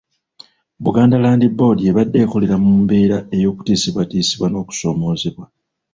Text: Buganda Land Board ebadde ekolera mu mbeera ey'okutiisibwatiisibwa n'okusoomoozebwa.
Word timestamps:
Buganda 0.83 1.15
Land 1.23 1.43
Board 1.57 1.79
ebadde 1.89 2.17
ekolera 2.25 2.55
mu 2.63 2.71
mbeera 2.81 3.17
ey'okutiisibwatiisibwa 3.35 4.47
n'okusoomoozebwa. 4.49 5.45